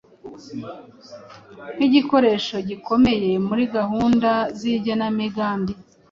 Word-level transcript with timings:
nk’igikoresho 1.75 2.55
gikomeye 2.69 3.31
muri 3.47 3.63
gahunda 3.75 4.29
z’igenamigambi 4.59 5.73